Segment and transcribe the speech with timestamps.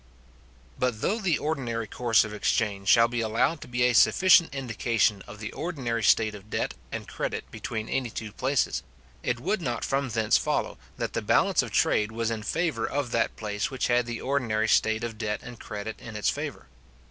[0.79, 5.21] But though the ordinary course of exchange shall be allowed to be a sufficient indication
[5.27, 8.81] of the ordinary state of debt and credit between any two places,
[9.21, 13.11] it would not from thence follow, that the balance of trade was in favour of
[13.11, 16.65] that place which had the ordinary state of debt and credit in its favour.